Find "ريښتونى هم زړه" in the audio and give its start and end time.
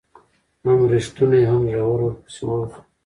0.91-1.83